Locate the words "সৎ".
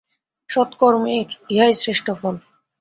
0.49-0.69